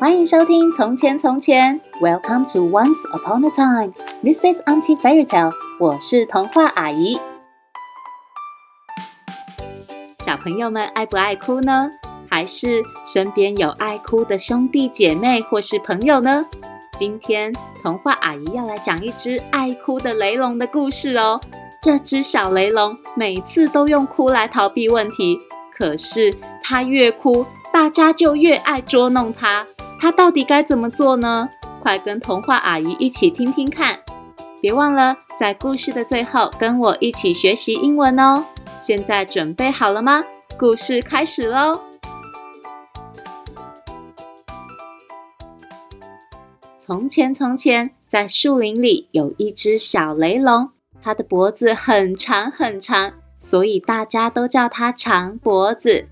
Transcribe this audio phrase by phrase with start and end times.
[0.00, 3.92] 欢迎收听《从前从前》，Welcome to Once Upon a Time。
[4.22, 5.52] This is Auntie Fairy Tale。
[5.80, 7.18] 我是童话阿姨。
[10.20, 11.90] 小朋友们爱不爱哭呢？
[12.30, 16.46] 还是身边有爱哭的兄弟姐妹或是朋友呢？
[16.96, 21.40] 今天童话阿姨要来讲一只爱哭的雷龙的故事哦。
[21.82, 25.40] 这只小雷龙每次都用哭来逃避问题，
[25.76, 29.66] 可是它越哭，大家就越爱捉弄它。
[29.98, 31.48] 它到底该怎么做呢？
[31.82, 33.98] 快跟童话阿姨一起听听看！
[34.60, 38.44] 别忘了在故事的最后跟我一起学习英文哦。
[38.78, 40.24] 现在准备好了吗？
[40.56, 41.80] 故事开始喽！
[46.78, 50.70] 从前，从前，在树林里有一只小雷龙。
[51.02, 56.08] 它的脖子很长很长，所以大家都叫它长脖子。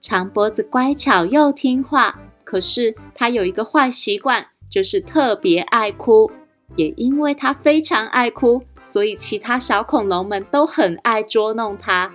[0.00, 2.18] 长脖子乖巧又听话，
[2.52, 6.30] 可是他有一个坏习惯，就是特别爱哭。
[6.76, 12.12] 也因为他非常爱哭，所以其他小恐龙们都很爱捉弄他。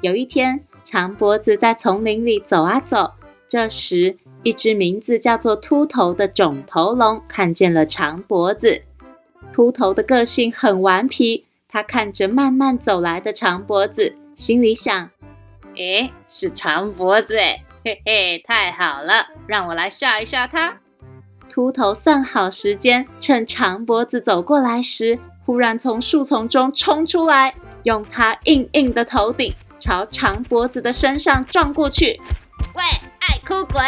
[0.00, 3.12] 有一天，长脖子在丛林里走啊走，
[3.46, 8.80] 这时一只名字叫做秃头的肿头龙看见了长脖子。
[9.52, 15.10] 秃头的个性很顽皮，他看着慢慢走来的长脖子，心里想
[15.76, 20.78] ：“诶，是长脖子诶，嘿嘿，太好了，让我来吓一吓他。”
[21.50, 32.20] 秃头算好时间，趁长脖子走过来时，忽然从树丛中冲出来，用他硬硬的头顶朝长脖子的身上撞过去。
[32.74, 32.82] 喂，
[33.18, 33.82] 爱哭鬼！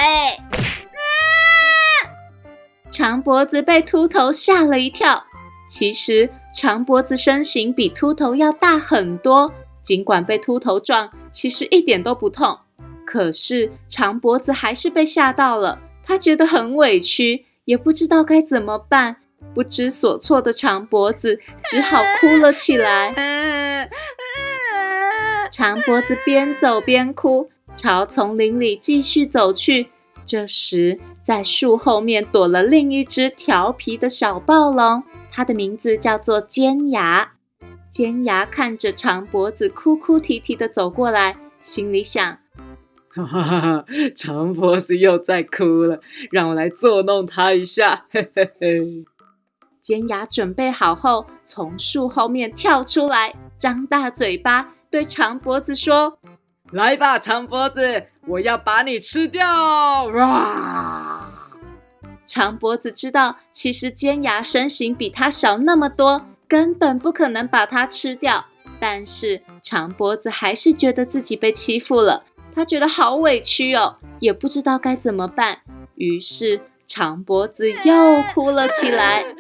[2.90, 5.24] 长脖子被秃头吓了一跳。
[5.68, 12.58] 其实长脖子身形比秃头要大很多，尽管被秃头撞，其实一点都不痛。
[13.04, 19.16] 可是长脖子还是被吓到了，他觉得很委屈，也不知道该怎么办。
[19.54, 23.88] 不知所措的长脖子只好哭了起来。
[25.50, 29.88] 长脖子边走边哭，朝丛林里继续走去。
[30.26, 35.04] 这时，在树后面躲了另一只调皮的小暴龙。
[35.30, 37.32] 它的名字叫做尖牙。
[37.90, 42.38] 尖牙看着长脖子哭哭啼啼地走过来，心里想：
[43.14, 43.84] 哈哈哈，
[44.16, 46.00] 长脖子又在哭了，
[46.32, 48.06] 让我来作弄他一下。
[48.10, 49.04] 嘿嘿嘿。
[49.80, 56.18] 尖牙准备好后，从树后面跳出来，张大嘴巴对长脖子说
[56.72, 61.30] ：“来吧，长脖子，我要把你吃掉！”哇！
[62.26, 68.46] 长脖子知道，其实尖牙身形比它小那么多，根本不可能把它吃掉。
[68.80, 75.60] 但是长脖子还是觉得自己被欺负了，他觉得好委屈哦，也不知道该怎么办。
[75.96, 79.24] 于是长脖子又 哭了起来。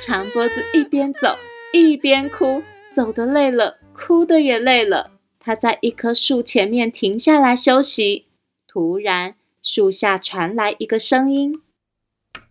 [0.00, 1.36] 长脖子一边走
[1.72, 5.12] 一边哭，走的累了，哭的也累了。
[5.38, 8.26] 他在一棵树前面停下来休息，
[8.66, 9.34] 突然。
[9.66, 11.62] 树下传来一个声音：“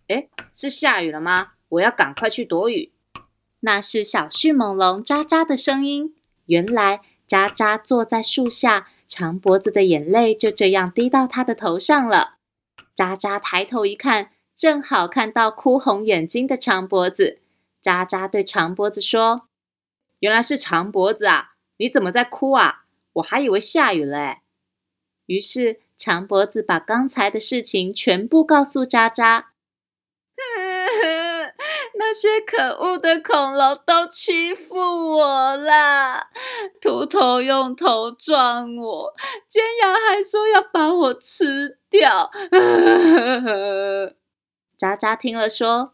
[0.08, 1.52] 诶，是下雨了吗？
[1.68, 2.90] 我要赶快去躲雨。”
[3.60, 6.16] 那是小迅猛龙喳喳的声音。
[6.46, 7.02] 原来
[7.34, 12.36] 渣渣坐在树下，长脖子的眼泪就这样滴到他的头上了。
[12.94, 17.40] 渣渣抬头一看，正好看到哭红眼睛的长脖子。
[17.82, 19.48] 渣渣对长脖子说
[20.20, 22.84] ：“原来是长脖子啊，你怎么在哭啊？
[23.14, 24.42] 我还以为下雨了诶。”
[25.26, 25.80] 于是。
[25.96, 29.52] 长脖子把刚才的事情全部告诉渣渣。
[31.96, 34.76] 那些可恶的恐龙都欺负
[35.16, 36.28] 我啦！
[36.80, 39.12] 秃头用头撞我，
[39.48, 42.30] 尖牙还说要把我吃掉。
[44.76, 45.92] 渣渣听了说：“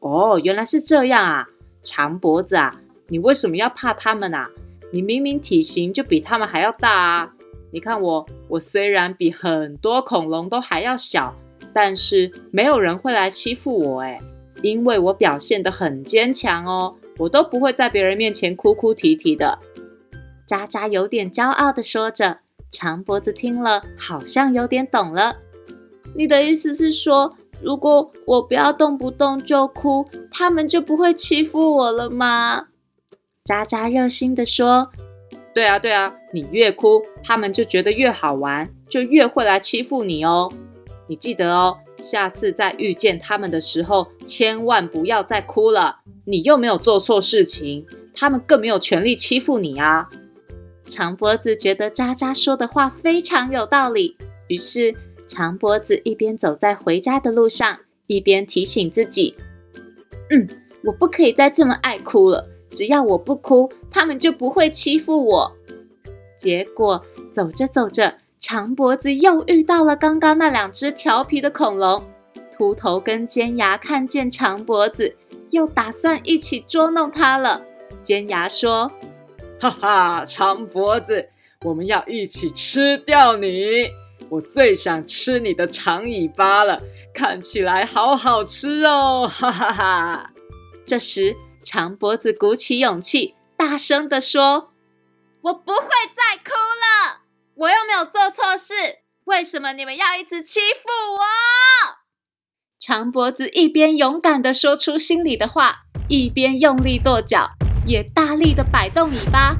[0.00, 1.46] 哦，原来是这样啊！
[1.82, 4.50] 长脖子啊，你为什么要怕他们啊？
[4.92, 7.32] 你明明体型就比他们还要大啊！”
[7.72, 11.34] 你看我，我虽然比很多恐龙都还要小，
[11.74, 14.18] 但是没有人会来欺负我诶，
[14.62, 19.58] 因为我表现得很坚强哦，我都不会在别人面前哭哭啼啼的。
[20.46, 22.38] 渣渣有点骄傲地说着，
[22.70, 25.36] 长脖子听了好像有点懂了。
[26.14, 32.68] 你的意思是说，如果我不要动不动就哭，他们就不会欺负我了吗？
[33.44, 34.90] 渣渣热心地说。
[35.54, 40.52] 对啊，对啊，你越哭，他们就觉得越好玩，就越会来欺负你哦。
[41.08, 46.00] 你记得哦，下次再遇见他们的时候，千万不要再哭了。
[46.24, 50.08] 你又没有做错事情，他们更没有权利欺负你啊。
[50.88, 54.16] 长脖子觉得渣渣说的话非常有道理，
[54.48, 54.94] 于是
[55.26, 59.34] 长脖子一边走在回家的路上，一边提醒自己
[60.30, 60.48] ：“嗯，
[60.84, 62.48] 我不可以再这么爱哭了。
[62.70, 65.52] 只要我不哭，他们就不会欺负我。”
[66.38, 67.02] 结果
[67.32, 72.06] 走着走着，长脖子又遇到了刚刚那两只调皮的恐龙。
[72.52, 75.16] 秃头跟尖牙看见长脖子，
[75.50, 77.62] 又打算一起捉弄它了。
[78.02, 78.90] 尖牙说
[79.60, 81.28] ：“哈哈，长脖子，
[81.62, 83.90] 我们要一起吃掉你！
[84.28, 86.80] 我最想吃你的长尾巴了，
[87.12, 90.30] 看起来好好吃哦！”哈哈哈。
[90.84, 94.70] 这时，长脖子鼓起勇气，大声地说
[95.42, 97.22] ：“我不会再哭了，
[97.56, 98.74] 我又没有做错事，
[99.24, 101.96] 为什么你们要一直欺负我？”
[102.78, 107.48] 长脖子一边勇敢的说出心里的话，一边用力跺脚，
[107.86, 109.56] 也大力的摆动尾巴。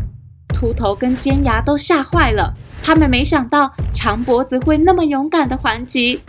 [0.49, 2.53] 秃头跟尖牙都吓坏了，
[2.83, 6.21] 他们没想到长脖子会那么勇敢的还击。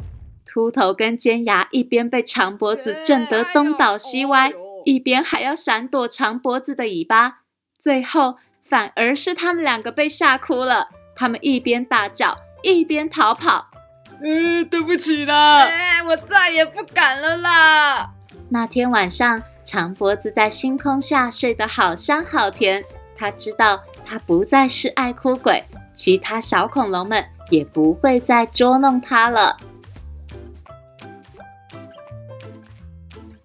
[0.46, 4.54] 秃头跟尖牙一边被长脖子震得东倒西歪，
[4.86, 7.40] 一边还要闪躲长脖子的尾巴。
[7.78, 10.88] 最后反而是他们两个被吓哭了，
[11.18, 13.66] 他们一边大叫，一边逃跑。
[14.24, 18.12] 嗯，对不起啦，哎，我再也不敢了啦。
[18.50, 22.84] 那天晚上，长脖子在星空下睡得好香好甜。
[23.18, 29.58] 他知道他不再是爱哭鬼，其他小恐龙们也不会再捉弄他了。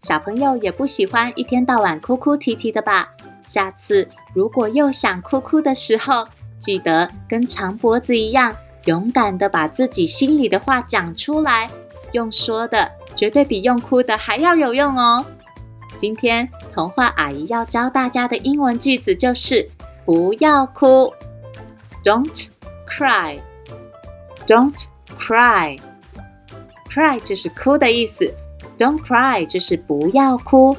[0.00, 3.10] 小朋友也不喜欢一天到晚哭哭啼啼的吧？
[3.46, 6.26] 下次如果又想哭哭的时候，
[6.62, 8.56] 记得跟长脖子一样。
[8.86, 11.70] 勇敢的把自己心里的话讲出来，
[12.10, 15.24] 用说的绝对比用哭的还要有用哦。
[15.96, 19.70] 今天童话阿姨要教大家的英文句子就是
[20.04, 21.12] “不要哭
[22.02, 22.48] ”，Don't
[22.88, 24.84] cry，Don't
[25.16, 28.34] cry，Cry 就是哭的意思
[28.76, 30.76] ，Don't cry 就是不要哭。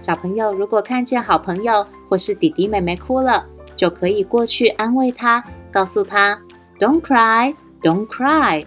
[0.00, 3.46] 小朋友如果看见好朋友或是弟弟妹妹哭了，
[3.76, 6.38] 就可以过去安慰他，告诉他。
[6.78, 8.64] Don't cry, don't cry。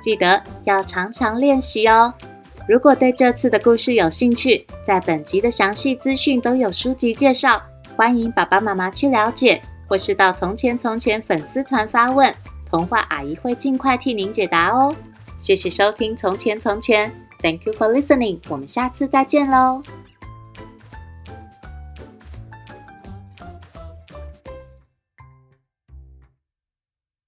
[0.00, 2.14] 记得要常常练习哦。
[2.68, 7.60] 如果对这次的故事有兴趣，在本集的详细资讯都有书籍介绍，
[7.96, 12.32] 欢迎爸爸妈妈去了解，或是到从前从前粉丝团发问，
[12.70, 14.94] 童话阿姨会尽快替您解答哦。
[15.36, 17.12] 谢谢收听从前从前
[17.42, 18.38] ，Thank you for listening。
[18.48, 19.82] 我们下次再见喽。